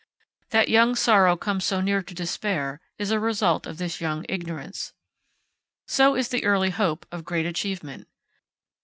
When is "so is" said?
5.87-6.29